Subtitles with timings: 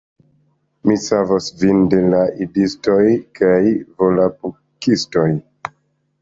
[0.85, 3.03] Mi savos vin de la Idistoj
[3.41, 3.53] kaj
[4.01, 5.29] Volapukistoj